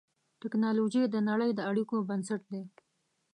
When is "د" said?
1.09-1.15, 1.55-1.59